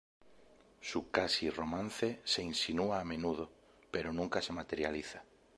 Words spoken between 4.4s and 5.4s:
se materializa.